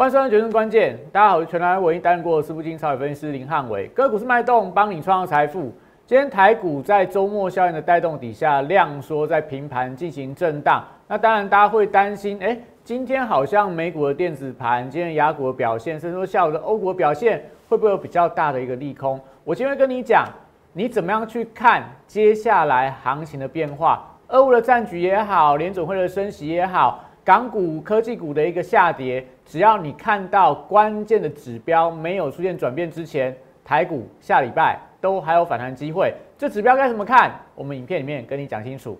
[0.00, 5.70] 欢迎收看《决胜关键》，大家好，我是全台唯一担任过私募金超级分析师林汉伟，个股是脉动，帮你创造财富。
[6.06, 10.82] 今天台股在周末效应的带动底下，量缩在平盘进行震荡。
[11.06, 19.20] 那当然，大家会担心，哎，今天好像美股的电子盘，今天雅股的表现，甚至说下午的欧股表现，会不会有比较大的一个利空？
[19.44, 20.24] 我今天跟你讲，
[20.72, 24.06] 你怎么样去看接下来行情的变化？
[24.28, 33.32] 俄乌的战局也好，联总会的升息也好，港股科技股的一个下跌，只要你看到关键的指标没有出现转变之前，
[33.64, 34.76] 台股下礼拜。
[35.00, 37.30] 都还有反弹机会，这指标该怎么看？
[37.54, 38.98] 我们影片里面跟你讲清楚。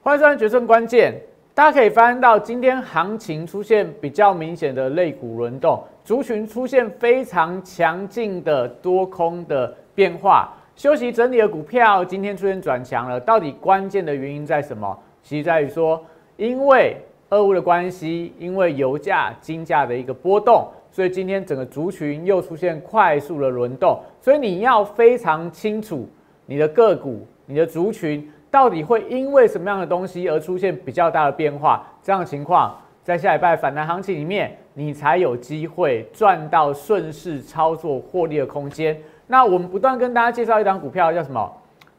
[0.00, 1.12] 欢迎收看《决胜关键》，
[1.52, 10.54] 大家可以发现到今天行情出现比较明显的类股轮动，族群出现非常强劲的多空的变化。
[10.76, 14.96] 休息整理的股票今天出现转强了，到底关键的原因在什么？
[15.20, 16.00] 其实在于说，
[16.36, 16.96] 因为
[17.30, 23.98] 俄乌的关系，因为油价、金价的一个波动，所以今天整个族群又出现快速的轮动。
[24.20, 26.08] 所以你要非常清楚
[26.44, 31.84] 你的个股、你的族群到底会因为什么样的东西而出现比较大的变化。
[32.00, 39.00] 这样的情况，在下礼拜反弹行情里面，你才有机会赚到顺势操作获利的空间。
[39.28, 41.48] 那我们不断跟大家介绍一档股票，叫什么？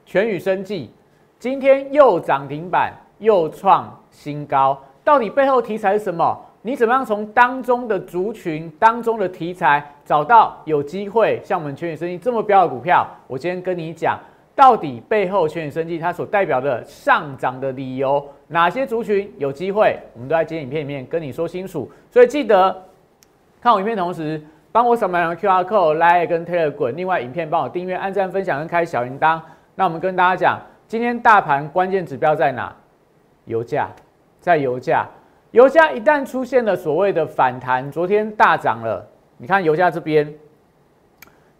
[0.05, 0.91] 全宇生技，
[1.39, 4.77] 今天又涨停板，又创新高。
[5.01, 6.37] 到底背后题材是什么？
[6.61, 13.07] 你怎么样从当中的族群当中的题材找到有机会像我们全宇生技这么标的股票？
[13.27, 14.19] 我今天跟你讲，
[14.57, 19.97] 到底背后全宇生技它所代表的上涨的理由，哪些族群有机会？
[20.13, 21.89] 我们都在今天影片里面跟你说清楚。
[22.11, 22.83] 所以记得
[23.61, 24.41] 看我影片同时。
[24.69, 29.41] 帮我扫描两个 Q R code 来跟 Telegram，另外影片帮我订阅、按赞、分享跟开小铃铛。
[29.73, 32.75] 那我们跟大家讲，今天大盘关键指标在哪？
[33.45, 33.89] 油价，
[34.39, 35.07] 在油价。
[35.49, 39.03] 油价一旦出现了所谓的反弹，昨天大涨了，
[39.37, 40.31] 你看油价这边，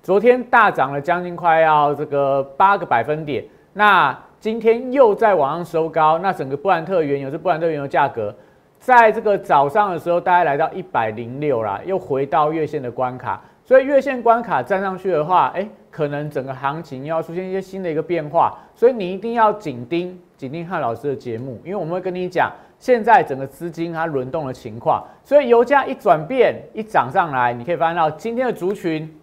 [0.08, 3.44] 昨天大涨了将近快要这个八个百分点。
[3.74, 8.34] 那今天又在往上收高，那整个布兰特原油是布兰特原油价格。
[8.80, 29.14] 在这个早上的时候，大概来到一百零六啦，又回到月线的关卡，所以月线关卡站上去的话，哎，可能整个行情又要出现一些新的一个变化，所以你一定要紧盯紧盯汉老师的节目，因为我们会跟你讲现在整个资金它轮动的情况，所以油价一转变一涨上来，你可以发现到今天的族群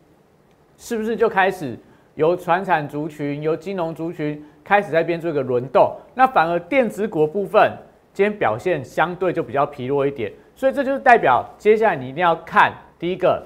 [0.85, 1.75] 是不是就开始
[2.15, 7.73] 由船产族群、由金融族群开始在变做一个轮动，那反而电子股部分。
[8.13, 13.43] 今天表现相对就比较疲弱一点，所以这就是代表接下来你一定要看第一个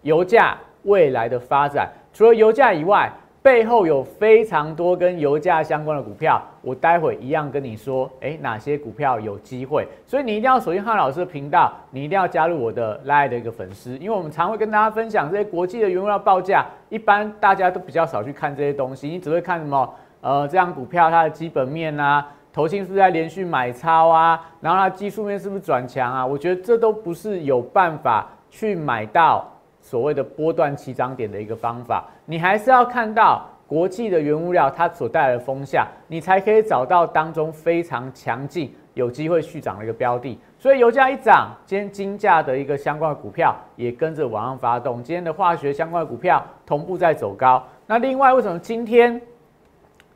[0.00, 1.92] 油价未来的发展。
[2.14, 3.12] 除了油价以外，
[3.48, 9.88] 背后有非常多跟油价相关的股票，我待会一样跟你说，诶，哪些股票有机会。
[10.04, 19.94] 所以你一定要锁定汉老师的频道，你一定要加入我的 Line 的一个粉丝，因为我们常会跟大家分享这些国际的原料报价，一般大家都比较少去看这些东西，你只会看什么？
[20.20, 22.26] 呃，这样股票它的基本面啊。
[22.52, 24.38] 投信是不是在连续买超啊？
[24.60, 26.26] 然后它技术面是不是转强啊？
[26.26, 32.04] 我觉得这都不是有办法去买到所谓的波段起涨点的一个方法。
[32.30, 40.38] 你还是要看到国际的原物料它所带来的风向，你才可以找到当中非常强劲、有机会续涨的一个标的。
[40.58, 45.02] 所以油价一涨，今天金价的一个相关的股票也跟着往上发动。
[45.02, 47.66] 今天的化学相关的股票同步在走高。
[47.86, 49.18] 那另外为什么今天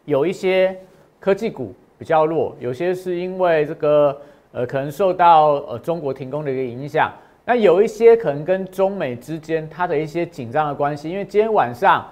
[0.04, 0.76] 有一些
[1.18, 1.74] 科技股？
[1.98, 4.20] 比较弱，有些是因为这个
[4.50, 7.12] 呃，可能受到呃中国停工的一个影响。
[7.44, 12.06] 那有一些可能跟中美之间它的一些紧张的关系，因为今天晚上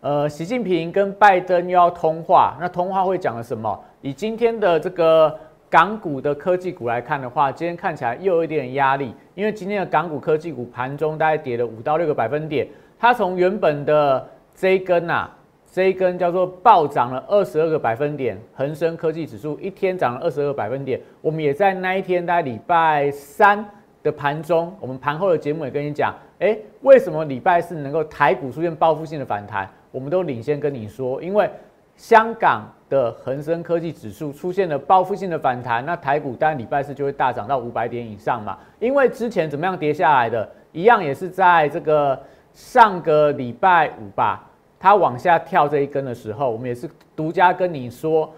[0.00, 3.82] 呃，习近平跟拜登又要通话，那通话会讲了什么？
[4.02, 5.34] 以今天的这个
[5.70, 12.68] 港股的科技股来看的话，今天看起来又有一点压力，因为今天的港股科技股盘中大概跌了五到六个百分点，
[12.98, 15.30] 它从原本的这一根呐。
[15.72, 21.00] 这一根叫做暴涨了二十二个百分点，恒生科技指数一天涨了二十二个百分点。
[21.20, 23.68] 我们也在那一天，大概礼拜三
[24.04, 29.68] 的盘中，我们盘后的节目也跟你讲，哎，为什么礼拜四能够台股出现报复性的反弹？
[29.90, 31.50] 我们都领先跟你说，因为
[31.96, 38.58] 香港的恒生科技指数出现了报复性的反弹，那台股当然礼拜四就会大涨到五百点以上嘛。
[38.78, 42.20] 因为之前怎么样跌下来的，一样也是在这个
[42.52, 44.50] 上个礼拜五吧。
[44.78, 46.86] 它往下跳这一根的时候，我们也是
[47.16, 48.30] 独家跟你说，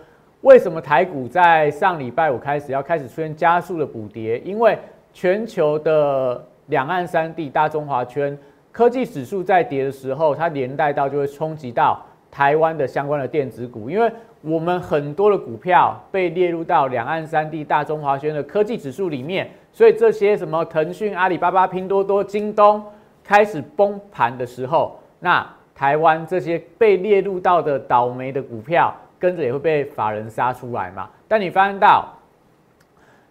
[0.42, 4.38] 为什么台股在上礼拜五开始要开始出现加速的补跌？
[4.44, 4.78] 因为
[5.16, 8.36] 全球的两岸三地大中华圈
[8.70, 22.84] 科技指数在跌的时候，它连带到就会冲击到台湾的相关的电子股，因为我们很多的股票被列入到两岸三地大中华圈的科技指数里面，所以这些什么腾讯、阿里巴巴、拼多多、京东
[23.24, 31.08] 开始崩盘的时候，那台湾这些被列入到的倒霉的股票，跟着也会被法人杀出来嘛？
[31.26, 32.06] 但你发现到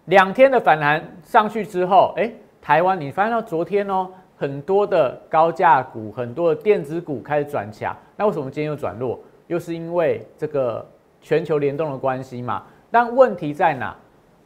[0.06, 2.31] 两天的反弹上去之后，哎，
[2.62, 9.19] 台湾你发现到昨天哦，很多的高价股、很多的电子股开始转强，那为什么今天又转弱？
[9.48, 10.86] 又是因为这个
[11.22, 12.63] 全球联动的关系嘛？
[12.90, 13.96] 但问题在哪？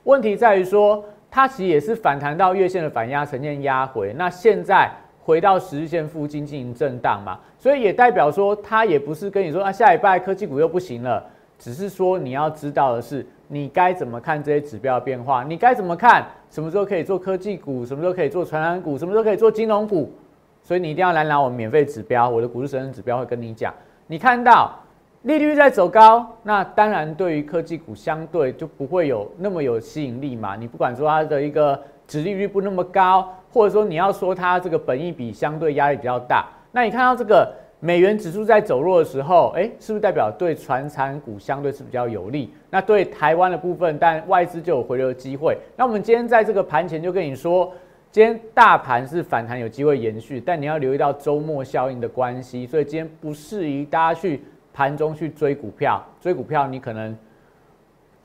[0.03, 4.13] 问题在于说，它其实也是反弹到月线的反压，呈现压回。
[4.17, 4.91] 那现在。
[5.21, 11.23] 回到十日线附近进行震荡嘛，所以也代表说它也不是跟你说啊下礼拜科技股又不行了，
[11.59, 20.09] 只是说你要知道的是你该怎么看这些指标变化，你该怎么看什么时候可以做科技股，什么时候可以做传染股，什么时候可以做金融股，
[20.63, 23.73] 所以你一定要来拿我免费指标，我的股市神人指标会跟你讲，
[24.07, 24.71] 你看到
[25.23, 31.77] 利率在走高，那当然对于科技股相对就不会有那么有吸引力嘛，你不管说它的一个。
[32.09, 42.49] 殖利率不那么高，或者说你要说它这个本益比相对压力比较大，那你看到这个美元指数在走弱的时候，哎，是不是代表对传产股相对是比较有利？
[42.69, 45.57] 那对台湾的部分，但外资就有回流的机会。
[45.77, 47.71] 那我们今天在这个盘前就跟你说，
[48.11, 54.41] 今天大盘是反弹有机会延续，但你要留意到周末效应的关系，所以今天不适宜大家去
[54.73, 57.17] 盘中去追股票，追股票你可能。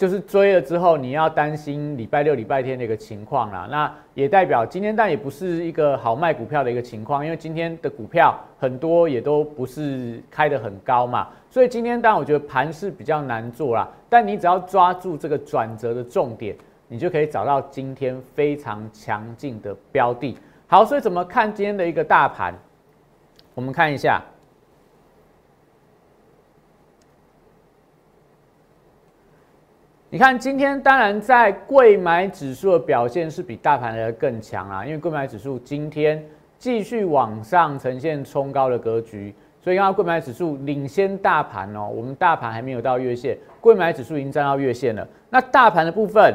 [0.05, 3.67] 就是追了之后，你要担心礼拜六、礼拜天的一个情况啦。
[3.71, 11.29] 那也代表今天但也不是一个好卖股票的一个情况，因为今天的股票很多也都不是开得很高嘛。
[11.49, 13.89] 所以今天当然我觉得盘是比较难做啦。
[14.11, 16.55] 但你只要抓住这个转折的重点，
[16.87, 20.37] 你就可以找到今天非常强劲的标的。
[20.67, 22.53] 好，所以怎么看今天的一个大盘？
[23.55, 24.21] 我们看一下。
[30.15, 36.25] 你看，今天当然在贵买指数的表现是比大盘的更强啦，因为贵买指数今天
[36.57, 41.91] 继续往上呈现冲高的格局，所以刚刚贵买指数领先大盘哦。
[41.93, 45.05] 我们大盘还没有到月线，贵买指数已经站到月线了。
[45.31, 46.33] 那大盘的部分，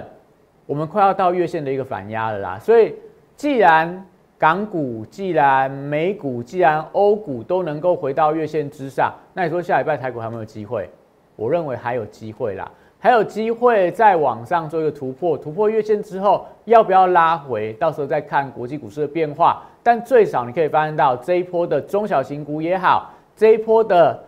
[0.65, 2.59] 我们快要到月线的一个反压了啦。
[2.59, 2.93] 所以，
[3.37, 4.05] 既然
[4.37, 10.89] 港股、既然美股、既然欧股都能够回到月线之上，那你说下礼拜台股还有没有机会？
[11.37, 12.69] 我认为还有机会啦。
[13.01, 17.71] 还有机会在网上做一个突破，突破月线之后要不要拉回？
[17.73, 19.63] 到时候再看国际股市的变化。
[19.81, 24.21] 但最少你可以发现到这一波的中小型股也好，这一波的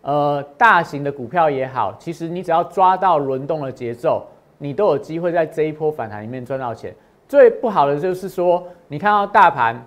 [0.00, 6.94] 呃大型的股票也好，其实你只要抓到轮动的节奏，你都有机会在这一波反弹里面赚到钱。
[7.28, 9.78] 最不好的就是说，你看到大盘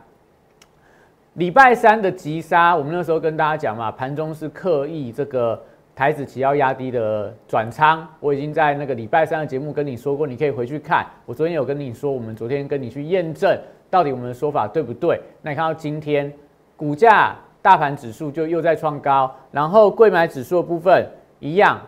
[1.33, 5.59] 礼拜三的急杀，我们那时候跟大家讲嘛，盘中是刻意这个。
[5.97, 11.03] 台子期要压低的转仓，我已经在那个礼拜三的节目跟你说过，你可以回去看。
[11.25, 13.59] 我昨天有跟你说，我们昨天跟你去验证
[13.89, 15.19] 到底我们的说法对不对。
[15.41, 16.31] 那你看到今天
[16.75, 21.03] 股价大盘指数就又在创高，然后贵买指数的部分
[21.39, 21.81] 一样，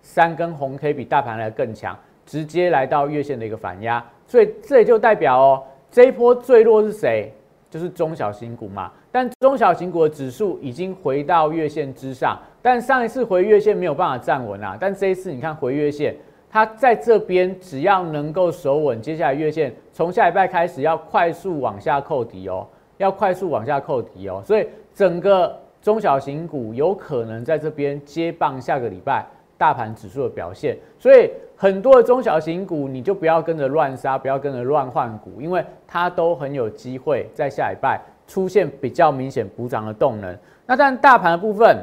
[0.00, 1.94] 三根红 K 比大盘来更强，
[2.24, 7.30] 直接来到月线的一个反压，所以这也就代表哦，这一波最弱是谁？
[7.72, 8.92] 就是中小型股嘛。
[9.10, 12.38] 但中小型股的指数已经回到月线之上。
[12.60, 16.14] 但上一次回月线没有办法站稳啊，但这一次你看回月线，
[16.48, 22.64] 它在这边只要能够守稳，接下来月线从下礼拜开始要快速往下扣底哦，
[22.98, 29.26] 要快速往下扣底哦，所以整个中小型股有可能在这边接棒下个礼拜
[29.58, 31.28] 大盘指数的表现，所以
[31.62, 40.36] 很多的中小型股你就不要跟着乱杀，不要跟着乱换股，因为它都很有机会在下礼拜出现比较明显补涨的动能。
[40.66, 41.78] 那但大盘的部分。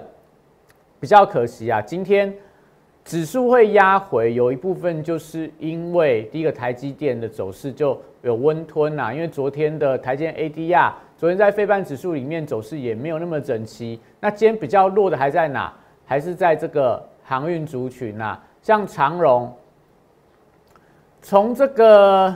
[0.99, 2.29] 比较可惜啊，今天
[3.05, 13.97] 指数会压回，有一部分就是因为第一个台积电的走势就有温吞呐，因为昨天的台积 ADR，昨天在非半指数里面走势也没有那么整齐。
[14.19, 15.73] 那今天比较弱的还在哪？
[16.05, 19.49] 还是在这个航运族群呐，像长荣，
[21.21, 22.33] 从这个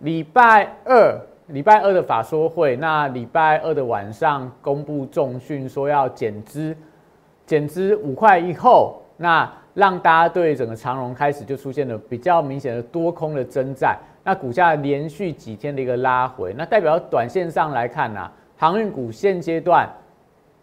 [0.00, 6.76] 礼拜二礼拜二的法说会，那礼拜二的晚上公布重讯说要减资。
[7.44, 19.88] 减资五块以后，那让大家对整个长荣开始就出现了比较明显的多空的征战，那股价连续几天的一个拉回，那代表短线上来看呢，航运股现阶段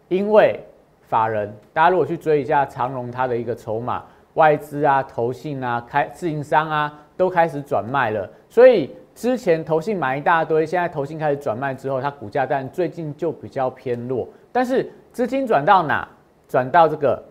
[0.07, 0.59] 因为
[1.07, 4.03] 法人，大家如果去追一下长荣它的一个筹码，
[4.35, 14.25] 外资啊、投信啊、开自营商啊都开始转卖了，所以之前投信买一大堆，现在投信开始转卖之后，它股价但最近就比较偏弱。
[14.53, 16.07] 但是资金转到哪？
[16.47, 17.21] 转到这个，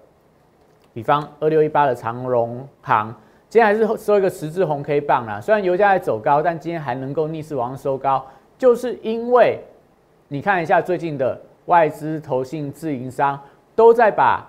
[0.93, 3.15] 比方二六一八的长荣行，
[3.49, 5.41] 今天还是收一个十字红 K 棒啦。
[5.41, 8.27] 虽然油价在走高，但今天还能够逆势往上收高，
[8.59, 9.59] 就是因为
[10.29, 13.41] 你看一下最近的外资、投信、自营商
[13.75, 14.47] 都在把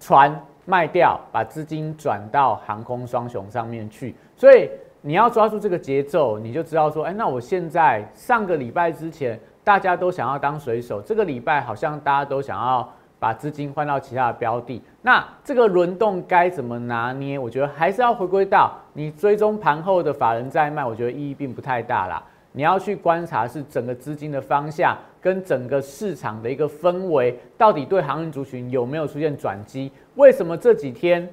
[0.00, 4.70] 船卖掉，把资金转到航空双雄上面去，所以。
[5.02, 17.38] 你要抓住这个节奏，你就知道说，哎，那我现在上个礼拜之前，大家都想要当水手，这个礼拜好像大家都想要把资金换到其他的标的，那这个轮动该怎么拿捏？
[17.38, 22.20] 我觉得还是要回归到你追踪盘后的法人在卖，我觉得意义并不太大啦。
[22.50, 29.92] 你要去观察是整个资金的方向跟整个市场的一个氛围，到底对航运族群有没有出现转机？
[30.16, 31.28] 为什么这几天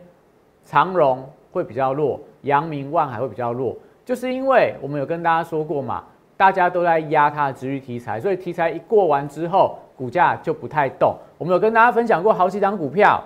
[0.63, 2.19] 长荣会比较弱？
[2.43, 6.03] 阳明、万海会比较弱，就是因为我们有跟大家说过嘛，
[6.38, 11.15] 大家都在压它的值域题材，所以题材一过完之后，股价就不太动。
[11.38, 13.23] 我们有跟大家分享过好几张股票，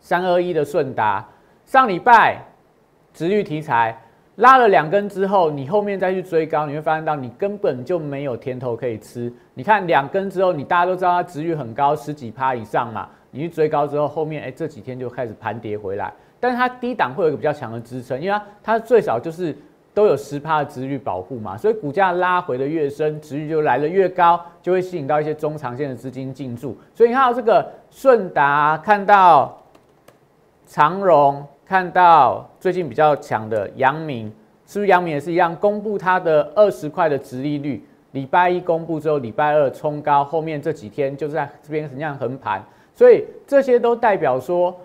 [0.00, 1.26] 三二一的顺达，
[1.64, 2.38] 上礼拜
[3.12, 3.98] 值域题材
[4.36, 9.32] 拉了两根之后，你后面再去追高，你会发现到你根本就没有甜头可以吃。
[9.54, 16.12] 你看两根之后，你大家都知道它值域很高，十几趴以上嘛，你去追高之后，后面哎这几天就开始盘跌回来。
[16.38, 19.56] 但是它低档会有一个比较强的支撑，因为它它最少就是
[19.94, 26.76] 都有十趴的值率保护嘛，所以股价拉回的越深，值率就来的越高，就会吸引到一些中长线的资金进驻。
[26.94, 29.58] 所以你看到这个顺达，看到
[30.66, 34.30] 长荣，看到最近比较强的阳明，
[34.66, 35.56] 是不是阳明也是一样？
[35.56, 42.62] 公布它的二十块的值利率，礼拜一公布之后，礼拜二冲高，后面这几天就是在这边很像横盘，
[42.94, 44.78] 所以这些都代表说。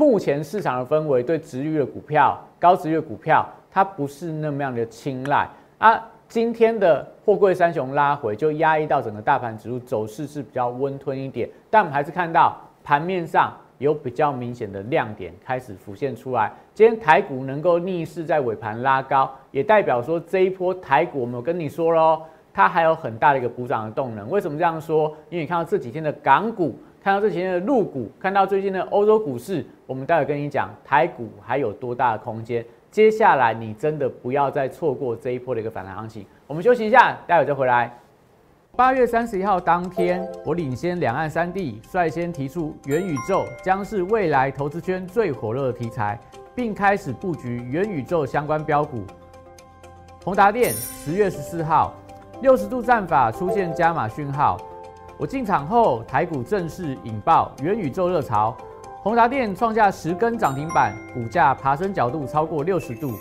[0.00, 6.02] 目前市场的氛围对值率的股票、高值率股票，它不是那么样的青睐啊。
[6.26, 11.46] 今天的货柜三雄拉回，就压抑到整个大盘指数走势是比较温吞一点。
[11.68, 16.50] 但我们还是看到盘面上有比较明显的亮点开始浮现出来。
[16.72, 22.22] 今天台股能够逆势在尾盘拉高，也代表说这一波台股，我们有跟你说喽，
[22.54, 24.30] 它还有很大的一个补涨的动能。
[24.30, 25.14] 为什么这样说？
[25.28, 26.74] 因为你看到这几天的港股。
[27.02, 32.64] 看到这几天的陆股，看到最近的欧洲股市，我们待会跟你讲台股还有多大的空间。
[32.92, 36.24] 接下来你真的不要再错过这一波的一个反弹行情。
[36.46, 37.92] 我们休息一下，待会再回来。
[38.76, 46.16] 八月三十一号当天，我领先两岸三地，率先提出元宇宙将是未来投资圈最火热的题材，
[46.54, 49.02] 并开始布局元宇宙相关标股。
[50.22, 51.92] 宏达电十月十四号，
[52.42, 54.56] 六十度战法出现加码讯号。
[55.18, 58.56] 我进场后，台股正式引爆元宇宙热潮，
[59.02, 63.14] 宏达电创下十根涨停板，股价爬升角度超过六十度。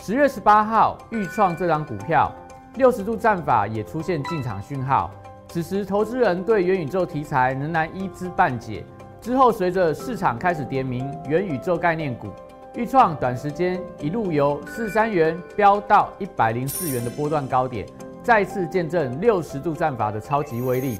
[0.00, 2.32] 十月十八号，预创这张股票
[2.74, 5.08] 六十度战法也出现进场讯号，
[5.46, 8.84] 此时投资人对元宇宙题材仍然一知半解。
[9.20, 12.32] 之后随着市场开始点名元宇宙概念股，
[12.74, 17.86] 预创短时间一路由四三元飙到一百零四元的波段高点。
[18.20, 20.98] 再次见证六十度战法的超级威力。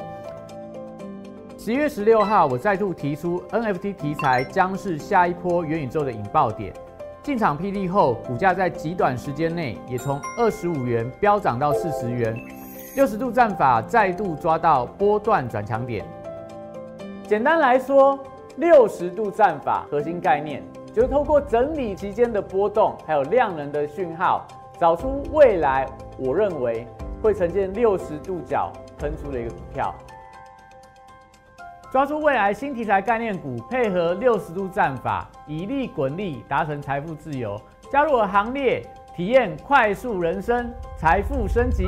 [1.67, 6.73] 十一月十六号，我再度提出 NFT 题材将是下一波元宇宙的引爆点。
[7.25, 12.39] 进场霹雳后，股价在极短时间内也从二十五元飙涨到四十元。
[12.95, 16.07] 六十度战法再度抓到波段转强点。
[17.27, 18.17] 简单来说，
[18.59, 20.63] 六十度战法核心概念
[20.95, 24.47] 就是透过整理期间的波动，还有量能的讯号，
[24.79, 25.85] 找出未来
[26.17, 26.87] 我认为。
[27.23, 29.93] 会呈现六十度角喷出的一个股票，
[31.89, 37.61] 抓住未来新题材概念股，配合六十度战法，以利滚利，达成财富自由。
[37.93, 38.83] 加入我行列，
[39.15, 41.87] 体验快速人生，财富升级。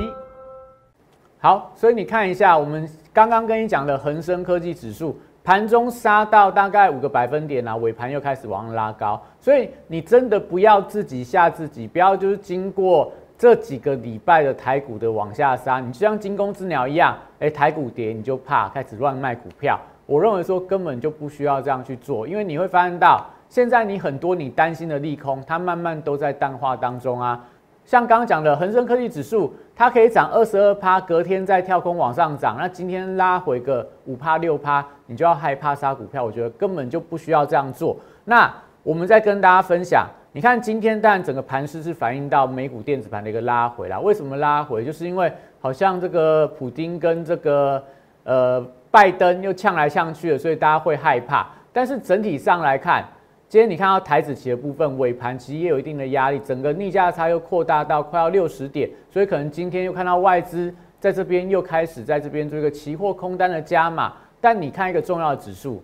[1.41, 9.21] 好，所以你看一下，我们刚刚跟你讲的恒生科技指数，盘中杀到大概五个百分点啊，尾盘又开始往上拉高。
[9.41, 13.13] 所以你真的不要自己吓自己，不要就是经过。
[13.39, 19.79] 这几个礼拜的台股的往下杀，你就像惊弓之鸟一样，哎，台股跌你就怕，开始乱卖股票。
[20.07, 27.47] 我认为说根本就不需要这样去做，因为你会发现到现在你很多你担心的利空，它慢慢都在淡化当中啊。
[27.85, 36.25] 像刚刚讲的恒生科技指数，它可以涨二十二趴，隔天再跳空往上涨，那今天拉回个五趴六趴，你就要害怕杀股票。
[36.25, 37.97] 我觉得根本就不需要这样做。
[38.25, 38.53] 那
[38.83, 40.09] 我们再跟大家分享。
[40.33, 43.99] 你看今天，但整个盘势是反映到美股电子盘的一个拉回啦。
[43.99, 44.85] 为什么拉回？
[44.85, 47.83] 就是因为好像这个普丁跟这个
[48.25, 51.49] 呃拜登又呛来呛去的，所以大家会害怕。
[51.73, 53.03] 但是整体上来看，
[53.49, 64.13] 今天你看到台子期的部分尾盘其实也有一定的压力，整个逆价差又扩大到快要六十点，所以可能今天又看到外资在这边又开始在这边做一个期货空单的加码。
[64.41, 65.83] 但你看一个重要指数，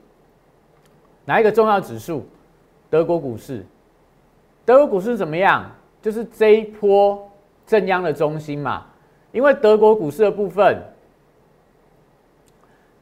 [1.25, 2.27] 哪一个重要指数？
[2.91, 3.65] 德国股市，
[4.65, 5.71] 德国股市怎么样？
[6.01, 7.31] 就是这一波
[7.67, 8.87] 正央的中心嘛。
[9.33, 10.81] 因为德国股市的部分，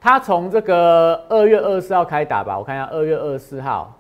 [0.01, 3.99] 它从这个二月二十四号开打吧，我看一下二月二十四号。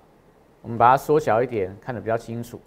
[0.62, 2.60] 我们把它缩小一点，看得比较清楚。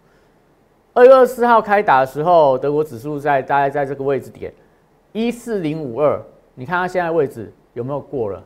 [0.93, 4.53] 二月二十四号开打的时候，德国指数在大概在这个位置点
[5.13, 6.21] 一四零五二，
[6.55, 8.43] 你看它现在位置有没有过了？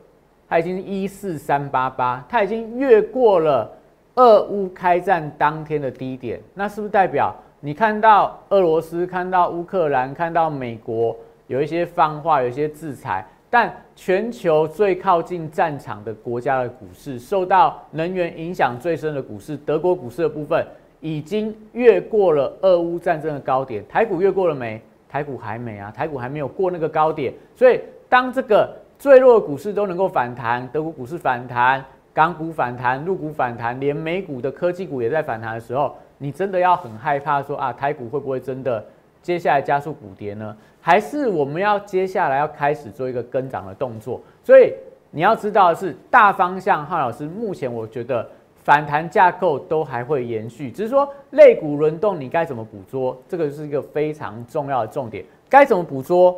[0.48, 3.68] 它已经一四三八八，它已经越过了
[4.14, 6.40] 俄乌开战当天的低点。
[6.54, 13.24] 那是不是代表你看到俄罗斯、看到乌克兰、看到美国有一些放话、有一些制裁？
[13.52, 20.64] 但全球最靠近战场的国家的股市，受到能源影响最深的股市，德国股市的部分
[21.00, 23.84] 已经越过了俄乌战争的高点。
[23.88, 24.80] 台股越过了没？
[25.08, 27.34] 台股还没啊，台股还没有过那个高点。
[27.56, 38.84] 所以，当这个最弱的股市都能够反弹，德国股市反弹，港股反弹，陆股反弹，连美股的科技股也在反弹的时候，你真的要很害怕说啊，台股会不会真的
[39.22, 40.56] 接下来加速补跌呢？
[40.80, 44.72] 还是我们要接下来要开始做一个跟涨的动作，所以
[45.10, 48.26] 你要知道的是大方向，汉老师目前我觉得
[48.64, 55.24] 反弹架构都还会延续，只是说类股轮动你该怎么捕捉，这个是一个非常重要的重点。
[55.48, 56.36] 该怎么捕捉，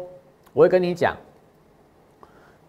[0.53, 1.17] 我会跟你讲。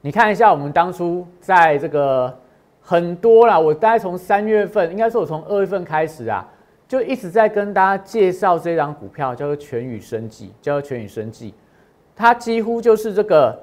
[0.01, 2.37] 你看一下我们当初在这个
[2.83, 6.45] 很多啦，我大概从三月份，应该是我从二月份开始啊。
[6.85, 11.51] 就一直在跟大家介绍这张股票，叫做全宇生技，叫做全宇生技。
[12.15, 13.57] 它几乎就是这个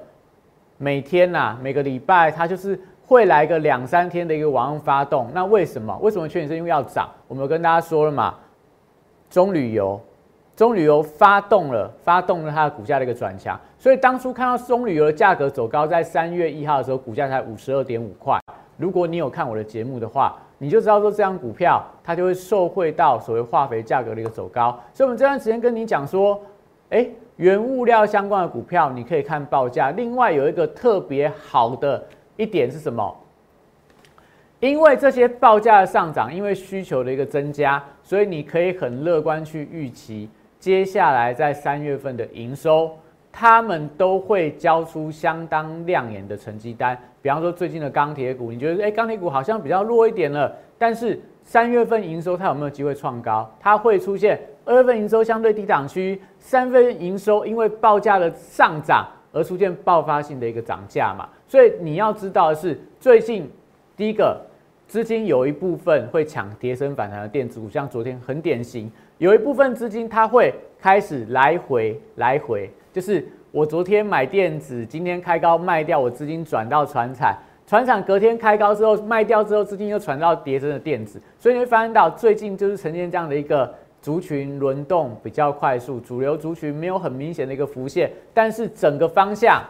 [0.77, 5.29] 每天呐，每个礼拜它就是会来个两三天的一个往上发动。
[5.33, 5.97] 那为什么？
[6.01, 7.07] 为什么全宇生因为要涨？
[7.29, 8.35] 我们跟大家说了嘛，
[9.29, 10.01] 中旅游，
[10.53, 13.57] 中旅游发动了，发动了它的股价的一个转强。
[13.77, 18.37] 所以当初看到中旅游的价格走高，在三月一号的时候，股价才五十二点五块。
[18.81, 24.77] 如果你有看我的节目的话，你就知道说这张股票它就会受惠到所谓化肥价格的一个走高。
[24.93, 26.41] 所以我们这段时间跟你讲说，
[26.89, 27.07] 哎。
[27.37, 29.89] 原物料相关的股票，你可以看报价。
[29.91, 32.05] 另外有一个特别好的
[32.37, 33.17] 一点是什么？
[34.59, 42.91] 因为这些报价的上涨，因为需求的一个增加，所以你可以很乐观去预期，接下来在三月份的营收，
[43.31, 46.97] 他们都会交出相当亮眼的成绩单。
[47.21, 53.49] 比方说最近的钢铁股，你觉得哎，钢铁股好像比较弱一点了，但是三月份营收它有没有机会创高？
[53.59, 54.39] 它会出现。
[54.63, 63.49] 二月份营收相对低档区，三月份营收因为报价的上涨而出现爆发性的一个涨价嘛，所以你要知道的是，最近
[63.97, 64.39] 第一个
[64.87, 83.73] 资金有一部分会抢跌升反弹的电子股，像昨天很典型，有一部分资金它会开始来回来回，就是我昨天买电子，今天开高卖掉，我资金转到船产，船产隔天开高之后卖掉之后，资金又传到跌升的电子，所以你会发现到最近就是呈现这样的一个。
[84.01, 89.61] 族群轮动比较快速，主流族群没有很明显的一个浮现，但是整个方向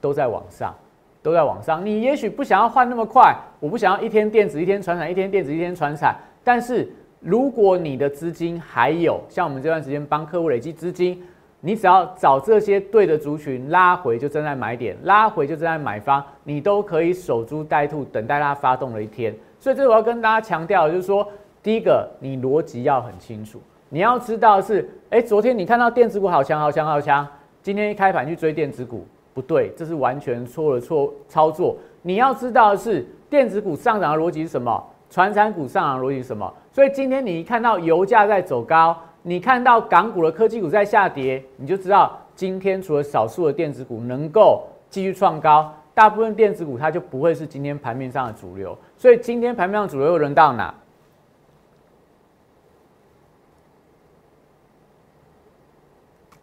[0.00, 0.74] 都在往上，
[1.22, 1.84] 都在往上。
[1.84, 6.16] 你也许不想要换那么快，我不想要一天电子一天传产，一天电子一天传产。
[6.42, 11.22] 但是如果你的资金还有，像我们这段时间帮客户累积资金，
[11.60, 19.34] 你只要找这些对的族群拉回，就正在买点，拉回就正在买方，你都可以守株待兔，等待它发动的一天。
[19.58, 21.26] 所以这我要跟大家强调，就是说。
[21.62, 27.28] 第一个，你逻辑要很清楚，你要知道是，哎，昨天你看到电子股好强好强好强，
[27.62, 31.76] 今天一开盘去追电子股，不对，这是完全错了错操作。
[32.00, 34.82] 你要知道的是，电子股上涨的逻辑是什么？
[35.10, 36.50] 传产股上涨的逻辑是什么？
[36.72, 48.76] 所以今天你一看到油价在走高，你看到港股的科技股在下跌，你就知道今天除了少数的电子股能够继续创高，大部分电子股它就不会是今天盘面上的主流。
[48.96, 50.74] 所以今天盘面上主流又轮到哪？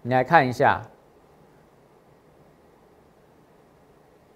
[0.02, 0.82] 你来看一下，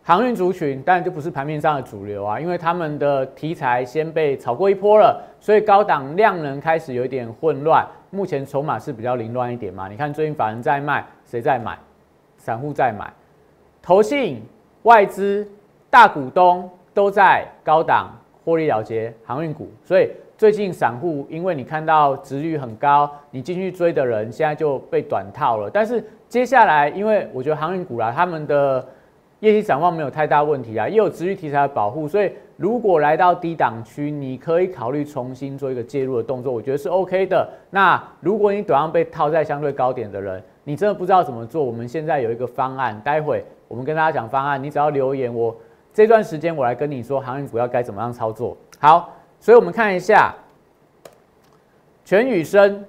[0.04, 7.86] 航运族群当然就不是盘面上的主流啊，因为他们的题材先被炒过一波了，所以高档量能开始有一点混乱。
[8.10, 9.88] 目前筹码是比较凌乱一点嘛？
[9.88, 11.78] 你看最近法人在卖，谁在买？
[12.38, 13.14] 散户在买，
[13.82, 14.42] 投信、
[14.84, 15.48] 外资、
[15.90, 18.10] 大股东都在高档
[18.44, 20.10] 获利了结航运股，所以。
[20.38, 25.70] 最近散户，因为你看到值率很高，你进去追的人现在就被短套了。
[25.70, 28.84] 但是接下来，因为我觉得航运股啦，他们的
[29.42, 37.50] 业绩展望没有太大问题啊，也有持续题材的保护，所以如果来到低档区，你可以考虑重新做一个介入的动作，我觉得是 OK 的。
[37.70, 45.56] 那如果你短上被套在相对高点的人，你真的不知道怎么做，我们现在有一个方案，待会我们跟大家讲方案，你只要留言，我
[45.92, 48.56] 这段时间我来跟你说航运股要该怎么样操作。
[48.80, 50.34] 好，所以我们看一下
[52.06, 52.86] 全宇生，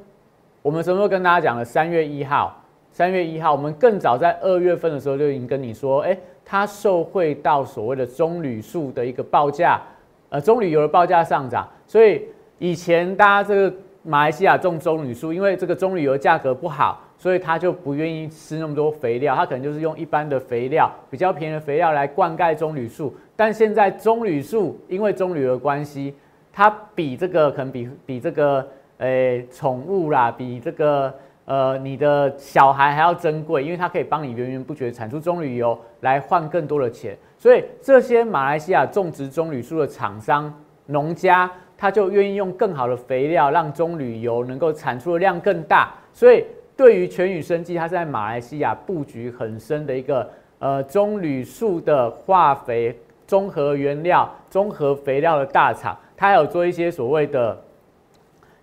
[0.60, 1.64] 我们什么时候跟大家讲了？
[1.64, 2.61] 三月一号，
[2.92, 6.16] 三月一号，我们更早在二月份的时候就已经跟你说，哎。
[6.44, 9.80] 它受惠到所谓的棕榈树的一个报价，
[10.28, 12.20] 呃，棕榈油的报价上涨，所以
[12.58, 23.14] 以前大家这个马来西亚种棕榈树，因为这个棕榈油价格不好，所以他就不愿意吃那么多肥料，他可能就是用一般的肥料，比较便宜的肥料来灌溉棕榈树。
[23.36, 26.12] 但现在棕榈树因为棕榈的关系，
[26.52, 28.66] 它比这个可能比比这个
[28.98, 31.14] 诶宠物啦，比这个。
[31.44, 40.54] 呃，你的小孩还要珍贵，因为它可以帮你源源不绝产出棕榈油来换更多的钱，所以这些马来西亚种植棕榈树的厂商、
[40.86, 45.92] 农家，他就愿意用更好的肥料，让棕榈油能够产出的量更大。
[46.12, 46.44] 所以，
[46.76, 57.60] 对于全宇生技，它在马来西亚布局很深的一个呃棕榈树的化肥综合原料、综合肥料的大厂，它有做一些所谓的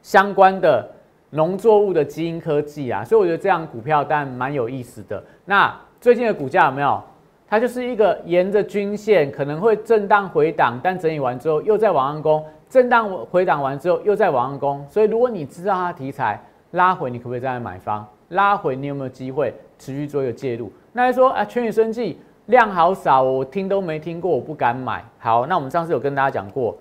[0.02, 0.90] 相关的。
[1.32, 5.24] 农作物的基因科技啊，所以我觉得这样股票但蛮有意思的。
[5.46, 7.02] 那最近的股价有没有？
[7.48, 14.86] 它就是一个沿着均线可能会震荡回档，但整理完之后又在往上攻，震荡回档完之后又在往上攻。
[14.88, 16.40] 所以如果你知道它的题材
[16.72, 18.06] 拉回，你可不可以再来买方？
[18.30, 20.72] 拉回你有没有机会持续做一个介入？
[20.94, 25.04] 那还说啊，全宇生技量好少，我听都没听过，我不敢买。
[25.18, 26.78] 好，那我们上次有跟大家讲过，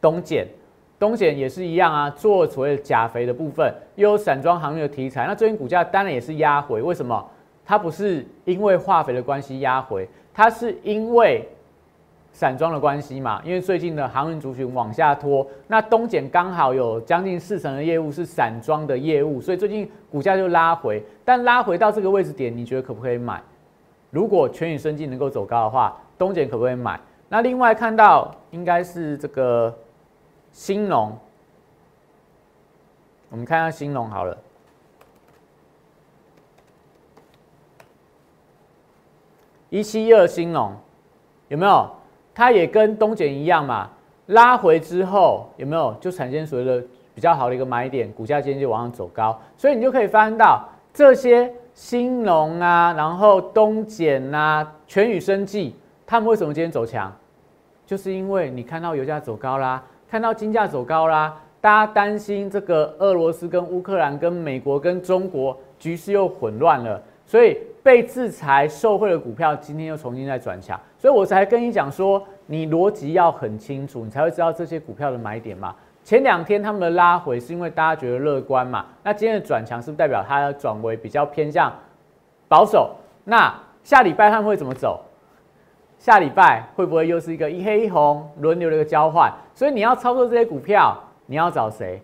[0.00, 0.46] 东碱。
[0.98, 5.26] 东碱也是一样啊，做所谓的钾肥的部分，又有散装航运的题材。
[5.26, 7.22] 那最近股价当然也是压回，为什么？
[7.66, 11.46] 它不是因为化肥的关系压回，它是因为
[12.32, 13.42] 散装的关系嘛？
[13.44, 21.02] 因为最近的航运族群往下拖，那东碱刚好有将近四成的业务是散装的业务，所以最近股价就拉回。
[21.24, 23.42] 但拉回到这个位置点，你觉得可不可以买？
[24.10, 27.00] 如果全宇生技能够走高的话，东碱可不可以买？
[27.28, 29.74] 那另外看到应该是这个。
[30.54, 31.18] 兴隆，
[33.28, 34.38] 我们看一下兴隆好了。
[39.68, 40.72] 一七二兴隆
[41.48, 41.90] 有没有？
[42.32, 43.90] 它也跟东碱一样嘛，
[44.26, 46.86] 拉回之后有没有就产生所谓的
[47.16, 55.74] 比较好的一个买点，股价今天就往上走高，所以你就可以发现到这些兴隆啊，然后东碱啊，全宇生技，
[56.06, 57.12] 他们为什么今天走强？
[57.84, 59.82] 就是因为你看到油价走高啦。
[60.10, 75.74] 看到金价走高啦，大家担心这个俄罗斯跟乌克兰跟美国跟中国局势又混乱了，所以被制裁受贿的股票今天又重新在转强，所以我才跟你讲说，你逻辑要很清楚，你才会知道这些股票的买点嘛。
[76.04, 81.72] 前两天他们的拉回是因为大家觉得乐观嘛，那今天的转强是不是代表它要转为比较偏向
[82.46, 82.94] 保守？
[83.24, 85.00] 那下礼拜他们会怎么走？
[86.04, 89.32] 下礼拜会不会又是一个一黑一红轮流的一个交换？
[89.54, 91.98] 所以你要操作这些股票，你要找谁？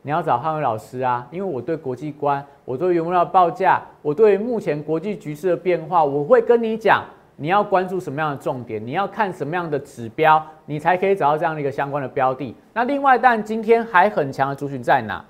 [0.00, 1.28] 你要找汉伟老师啊！
[1.30, 7.04] 因为我对国际观，我对原物料报价，我对目前国际局势的变化，我会跟你讲，
[7.36, 12.56] 你要关注什么样的重点，你要看什么样的指标，你才可以找到这样的一个相关的标的。
[12.72, 15.22] 那另外，但今天还很强的族群在哪？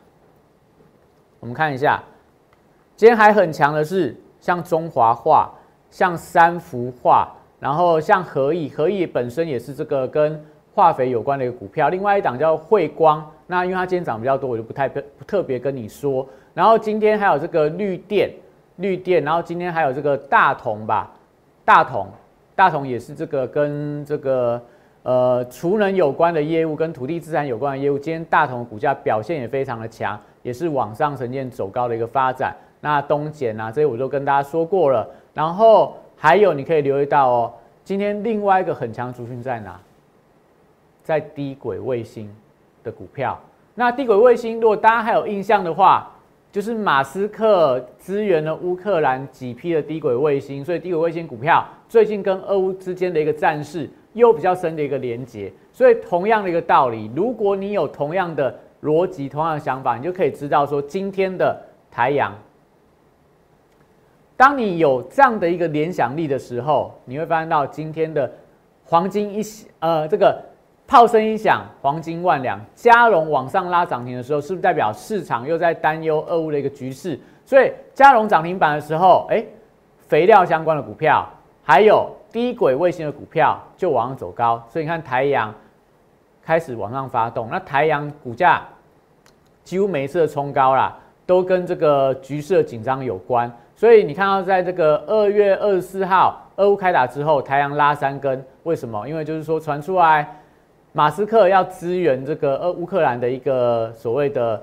[1.41, 2.01] 我们看一下，
[2.95, 5.53] 今天还很强的是像中华化，
[5.91, 7.29] 像三幅画。
[7.63, 10.45] 然后像合意，合意本身也是这个跟
[10.75, 11.91] 化肥有关的一个股票。
[11.91, 16.27] 另外一档叫汇光，那因为它今天涨比较多，我就不太不特别跟你说。
[16.55, 18.31] 然后今天还有这个绿电，
[18.79, 21.09] 绿电，然后今天还有这个大同吧，
[21.65, 22.09] 大同，
[22.57, 24.61] 大同也是这个跟这个
[25.05, 27.97] 呃储能有关的业务，跟土地资产有关的业务。
[27.97, 32.57] 今天大同的股价表现也非常的强，也是往上呈现走高的一个发展。
[32.81, 35.95] 那东碱啊，这些我都跟大家说过了，然后。
[36.23, 39.77] 还有，你可以留意到哦，今天另外一个很强族群在哪？
[41.03, 42.33] 在低轨卫星
[42.85, 43.37] 的股票。
[43.75, 46.09] 那低轨卫星，如果大家还有印象的话，
[46.53, 55.53] 就是马斯克支援了乌克兰几批的低轨卫星，所以低轨卫星股票最近跟俄乌之间的一个战事又比较深的一个连接。
[55.73, 62.33] 所以同样的一个道理，如果你有同样的逻辑、同样的想法，你就可以知道说，今天的台阳。
[64.43, 68.29] 当你有这样的一个联想力的时候，你会发现到今天的
[68.85, 69.41] 黄金一
[69.79, 70.37] 呃这个
[70.85, 77.17] 炮声一响，黄金万两，加荣往上拉涨停的时候，是不是代表市场又在担忧俄乌的一个局势？
[77.47, 79.45] 所以加荣涨停板的时候，哎，
[80.09, 81.25] 肥料相关的股票，
[81.63, 85.55] 还有低轨卫星的股票就往上走高，所以你看台阳
[86.43, 88.65] 开始往上发动，那台阳股价
[89.63, 93.49] 几乎每一次的冲高啦，都跟这个局势的紧张有关。
[93.83, 99.09] 所以你看到在这个二月二十四号，俄乌开打之后，台阳拉三根，为什么？
[99.09, 100.37] 因为就是说传出来
[100.93, 104.63] 马斯克要支援这个呃乌克兰的一个所谓的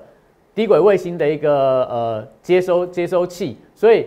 [0.54, 4.06] 低轨卫星的一个呃接收接收器，所以。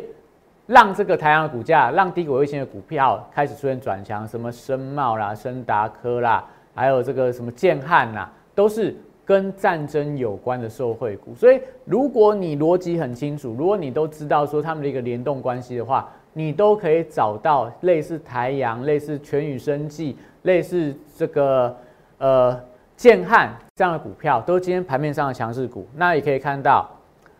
[0.65, 6.41] 让这个太阳的股价，让低轨卫星的股票开始出现转强，什么深茂啦、深达科啦，
[6.73, 8.95] 还有这个什么建汉呐，都是
[9.25, 11.33] 跟战争有关的受惠股。
[11.35, 21.75] 所以，如果你逻辑很清楚，如果你都知道说他们的一个联动关系的话，你都可以找到类似台阳、类似全宇生技、类似这个
[22.17, 22.59] 呃
[22.95, 25.87] 建汉这样的股票，都是今天盘面上的强势股。
[25.95, 26.89] 那也可以看到。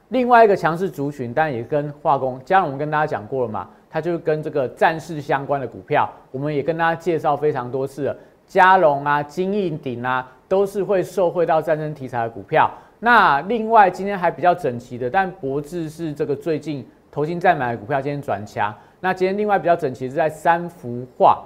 [0.10, 8.18] 另外一个强势族群，但也跟化工，加上我们跟大家讲过了嘛，它就是跟这个战事相关的股票，我们也跟大家介绍非常多次了。
[8.54, 12.70] 嘉龙啊、金印鼎啊，都是会受惠到战争题材的股票。
[13.00, 18.72] 那另外今天还比较整齐的，但博智是这个最近投新再买的股票，今天转强。
[19.00, 21.42] 那今天另外比较整齐是在三幅画，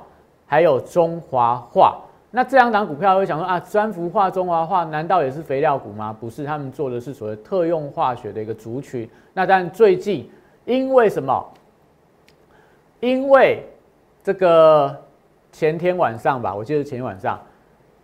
[0.45, 1.97] 还有中华画。
[2.29, 6.13] 那这两档股票会想说啊，三幅画、中华画难道也是肥料股吗？
[6.19, 9.09] 不是，他们做的是所谓特用化学的一个族群。
[9.33, 10.29] 那但最近
[10.65, 11.41] 因为什么？
[12.99, 13.63] 因为
[14.21, 14.93] 这个
[15.51, 17.39] 前天晚上吧，我记得前天晚上，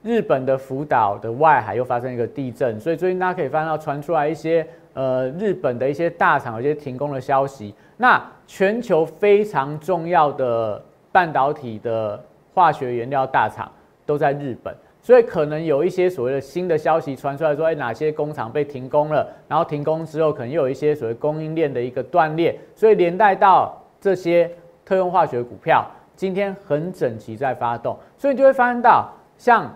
[0.02, 7.74] 日本的福岛的外海又发生一个地震，所以最近大家可以翻到传出来一些呃日本的一些大厂有些停工的消息。
[7.98, 13.72] 那全球非常重要的半导体的化学原料大厂。
[14.06, 19.26] 都在日本，所以可能有一些所谓的新的消息传出来说，哎，哪些工厂被停工了？
[19.48, 24.52] 然后停工之后，可能又有一些所谓供应链的一个断裂，所以连带到这些
[24.84, 29.72] 特用化学股票今天很整齐在发动，所以你就会发现到像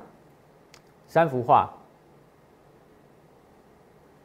[1.07, 1.69] 三幅画，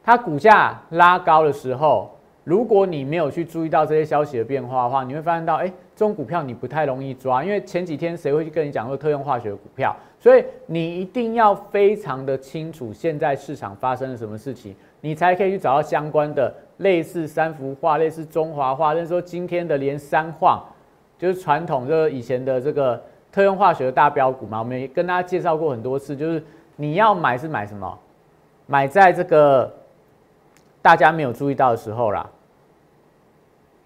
[0.03, 2.09] 它股价拉高的时候。
[2.45, 9.95] 如果你没有去注意到这些消息的变化的话，你会发现到，哎，这种股票你不太容易抓，因为前几天谁会去跟你讲说特用化学股票？
[10.19, 20.61] 所以你一定要非常的清楚现在市场发生了什么事情，你才可以去找到相关的类似三幅画、类似中华画，或者说今天的连三晃，
[21.23, 24.59] 就是传统就是以前的这个特用化学的大标股嘛。
[24.59, 26.43] 我们也跟大家介绍过很多次，就是
[26.75, 27.97] 你要买是买什么？
[28.67, 29.71] 买在这个。
[30.81, 32.29] 大家没有注意到的时候啦，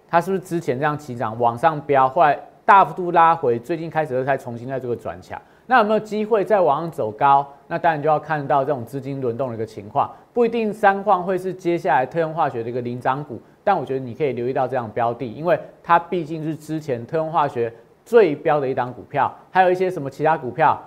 [0.09, 7.47] 它是不是之前这样起涨往上飙，后来大幅度拉回，最近开始又才重新在这个转强，那有没有机会再往上走高？
[7.67, 17.73] 那当然就要看到这种资金轮动的一个情况，不一定三矿会是接下来特用化学的一个领涨股，但我觉得你可以留意到这样标的，因为它毕竟是之前特用化学
[18.05, 20.81] 最标的一档股票，还有一些什么其他股票，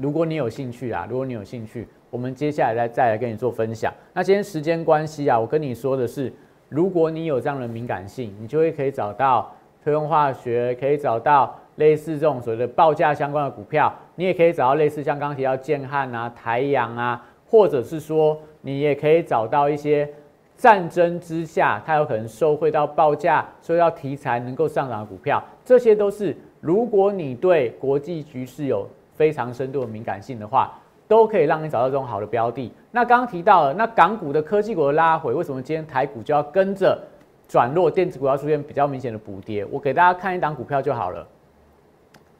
[0.00, 1.88] 如果你有兴趣啊，如果你有兴趣。
[2.10, 3.92] 我们接下来再再来跟你做分享。
[4.12, 6.32] 那今天时间关系啊，我跟你说的是，
[6.68, 20.08] 如果你有这样的敏感性，你就会可以找到特用化学，可以找到类似这种所谓的报价相关的股票，你也可以找到类似像刚刚提到建汉啊、台阳啊，或者是说你也可以找到一些
[20.56, 30.72] 战争之下它有可能收回到报价、收到题材能够上涨的股票，这些都是如果你对国际局势有非常深度的敏感性的话。
[31.06, 32.72] 都可以让你找到这种好的标的。
[32.90, 36.98] 那刚刚提到了，那港股的科技股的拉回，为什么今天台股就要跟着
[37.46, 37.90] 转弱？
[37.90, 39.66] 电子股要出现比较明显的补跌？
[39.70, 41.24] 我给大家看一档股票就好了。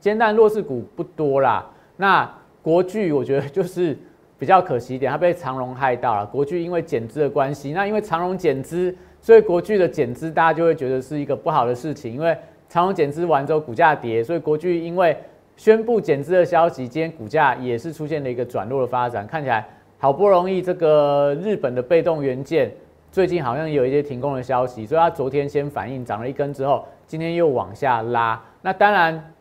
[0.00, 1.64] 今天弱势股不多啦。
[1.98, 2.28] 那
[2.62, 3.96] 国巨我觉得就是
[4.38, 6.26] 比较可惜一点，它被长荣害到了。
[6.26, 12.12] 国巨因为减资的关系，那因为长荣减资，所以国巨的减资大家就会觉得是一个不好的事情。
[12.12, 12.36] 因为
[12.68, 15.16] 长荣减资完之后股价跌，所以国巨因为。
[15.56, 19.24] 宣布减资的消息，今天股价也是出现了一个转弱的发展。
[19.24, 19.64] 看起来
[19.98, 22.68] 好不容易这个日本的被动元件
[23.12, 28.42] 最近好像有一些停工的消息，所以它昨天先反应涨了一根之后，今天又往下拉。
[28.62, 29.32] 那当然，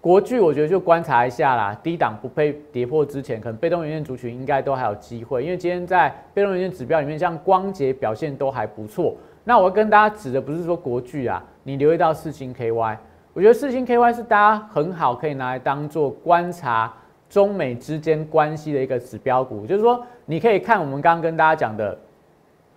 [0.00, 5.44] 国巨我觉得就观察一下啦，低档不被跌破之前，可能被动元件族群应该都还有机会。
[5.44, 9.14] 因为今天在被动元件指标里面，像光捷表现都还不错。
[9.44, 12.96] 那我跟大家指的不是说国巨啊，你留意到四星 KY。
[13.32, 16.92] 我觉得四星 KY 是大家很好可以拿来当做观察
[17.28, 21.96] 中美之间关系的一个指标股，就是说你可以看我们刚刚跟大家讲的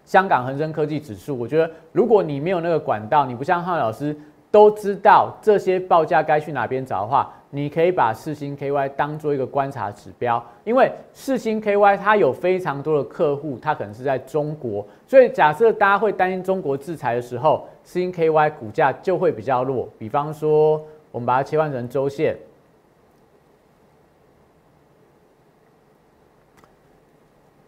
[0.04, 1.38] 香港恒生科技指数。
[1.40, 4.16] 我觉得如果你没有那个管道，你不像汉老师
[4.54, 7.34] 都知道这些报价该去哪边找的话。
[7.50, 19.90] 你可以把四星 KY 当做一个观察指标，因为四星 KY 它有非常多的客户，它可能是在中国，所以假设大家会担心中国制裁的时候，四星 KY 股价就会比较弱。
[19.98, 22.38] 比方说我们把它切换成周线，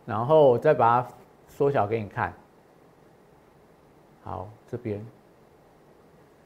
[0.06, 1.08] 然后再把它
[1.48, 2.34] 缩小给你看。
[4.24, 5.00] 好，这边，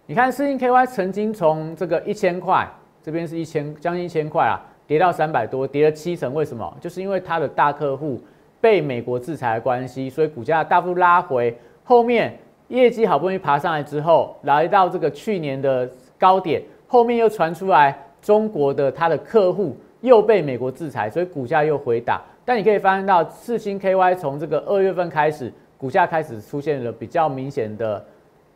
[0.09, 2.67] 你看四星 KY 曾经从这个一千块，
[2.99, 6.33] 这边是一千将近一千块啊，跌到三百多，跌了七成。
[6.33, 6.75] 为什么？
[6.81, 8.19] 就是因为它的大客户
[8.59, 11.55] 被美国制裁的关系，所以股价大幅拉回。
[11.83, 12.35] 后面
[12.69, 22.19] 业绩好不容易爬上来之后，来到这个去年的高点，后面又传出来中国的它的客户又被美国制裁，所以股价又回档。
[22.43, 25.53] 但你可以发现到四星 KY 从这个二月份开始。
[25.77, 28.03] 股价开始出现了比较明显的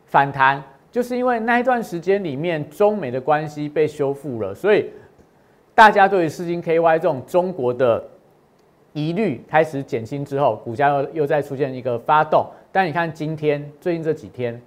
[0.04, 0.62] 反弹，
[0.94, 4.88] 就是因为那一段时间里面中美的关系被修复了，所以
[5.74, 8.00] 大家对于四星 KY 这种中国的
[8.92, 12.46] 疑虑开始减轻之后，股价又又再出现一个发动。
[12.70, 14.62] 但你看今天最近这几天，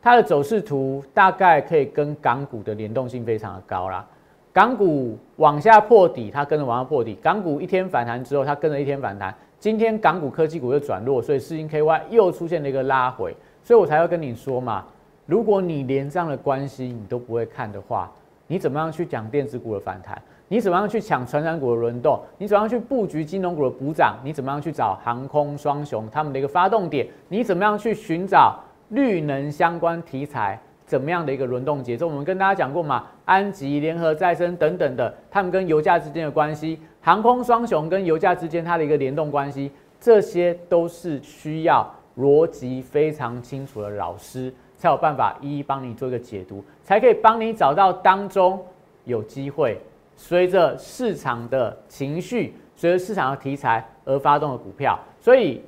[0.00, 4.08] 它的走势图大概可以跟港股的联动性非常的高啦。
[4.54, 9.34] 港股往下破底，它跟着往下破底；港股一天反弹之后，它跟着一天反弹。
[9.60, 14.82] 今天港股科技股又转弱，所以四星 KY 又出现了一个拉回，所以我才会跟你说嘛，
[15.26, 18.10] 如果你连这样的关系你都不会看的话，
[18.46, 20.20] 你怎么样去讲电子股的反弹？
[20.48, 22.20] 你怎么样去抢成长股的轮动？
[22.38, 24.16] 你怎么样去布局金融股的补涨？
[24.22, 27.04] 你怎么样去找航空双雄他们的一个发动点？
[27.28, 28.60] 你怎么样去寻找
[28.90, 30.56] 绿能相关题材？
[30.86, 32.06] 怎么样的一个轮动节奏？
[32.06, 36.78] 我们跟大家讲过嘛，安吉、联合再生等等的，他们跟油价之间的关系。
[37.00, 48.62] 航空双雄跟油价之间它的一个联动关系，这些都是需要逻辑非常清楚的老师才有办法一一帮你做一个解读，才可以帮你找到当中
[49.04, 49.80] 有机会
[50.16, 54.98] 随着市场的情绪、随着市场的题材而发动的股票。
[55.20, 55.62] 所以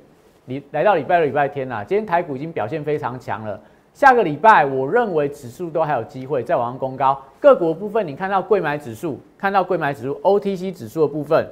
[0.45, 3.59] 你来到礼拜六、礼拜天呐，今天台股已经表现非常强了。
[3.93, 7.19] 下个礼拜，我认为指数都还有机会再往上攻高。
[7.39, 11.45] 个股的部分，你看到贵买指数，看到贵买指数 OTC 指数的部分，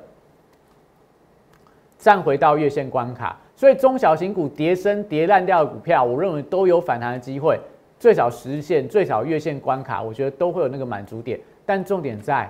[1.98, 7.60] 站回到月线关卡，所以中小型股跌升跌烂掉的股票，我认为都有反弹的机会，
[8.00, 11.38] 最少十线，最少月线关卡，我觉得都会有那个满足点。
[11.66, 12.50] 但重点在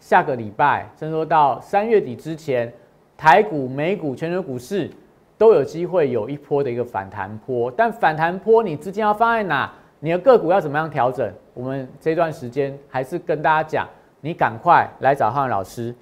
[0.00, 2.72] 下个礼拜，甚至说到三月底之前，
[3.14, 4.90] 台股、美股、全球股市。
[5.38, 9.70] 都有机会有一波的一个反弹波，但反弹波你资金要放在哪？
[10.00, 11.30] 你的个股要怎么样调整？
[11.52, 13.86] 我们这段时间还是跟大家讲，
[14.22, 15.94] 你赶快来找汉老师。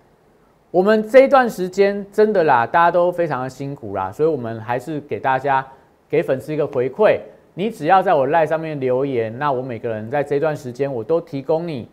[0.74, 5.64] 我们这一段时间真的啦，大家都非常的辛苦啦，所以我们还是给大家
[6.08, 7.16] 给粉丝一个回馈。
[7.54, 11.88] 你只要在我赖上面留言，那我每个人在这段时间我都提供你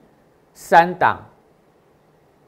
[0.56, 1.20] 三档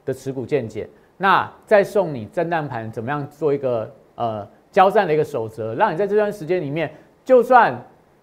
[0.04, 4.48] 的持股见解，那再送你震荡盘怎么样做一个呃。
[4.72, 6.92] 交战的一个守则，让你在这段时间里面，
[7.24, 7.80] 就算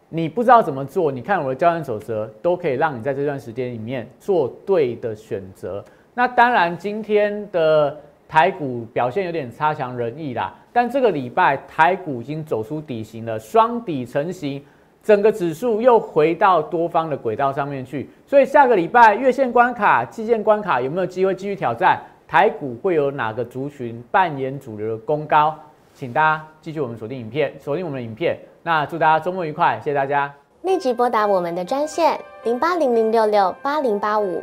[0.08, 5.84] 你不知道怎么做，你看我的交战守则，都可以让你在这段时间里面做对的选择。
[6.20, 14.62] 那当然，今天的台股表现有点差强人意啦，但这个礼拜台股已经走出底型了，双底成型，
[15.02, 18.06] 整个指数又回到多方的轨道上面去。
[18.26, 21.98] 所以下个礼拜月线关卡、季线关卡有没有机会继续挑战？
[22.28, 25.54] 台股会有哪个族群扮演主流的攻高？
[25.94, 28.36] 请大家继续我们锁定影片，锁定我们的影片。
[28.62, 30.30] 那祝大家周末愉快，谢谢大家。
[30.60, 34.42] 立即拨打我们的专线零八零零六六八零八五